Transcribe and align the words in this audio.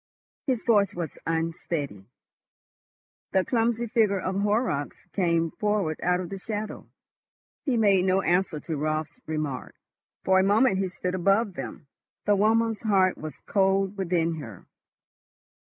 His 0.47 0.63
voice 0.65 0.95
was 0.95 1.19
unsteady. 1.27 2.07
The 3.33 3.45
clumsy 3.45 3.85
figure 3.85 4.19
of 4.19 4.41
Horrocks 4.41 5.05
came 5.13 5.51
forward 5.51 5.99
out 6.01 6.19
of 6.19 6.29
the 6.29 6.39
shadow. 6.39 6.87
He 7.65 7.77
made 7.77 8.05
no 8.05 8.23
answer 8.23 8.59
to 8.61 8.77
Raut's 8.77 9.19
remark. 9.27 9.75
For 10.23 10.39
a 10.39 10.43
moment 10.43 10.79
he 10.79 10.87
stood 10.89 11.13
above 11.13 11.53
them. 11.53 11.85
The 12.25 12.35
woman's 12.35 12.81
heart 12.81 13.15
was 13.15 13.37
cold 13.45 13.95
within 13.95 14.39
her. 14.39 14.65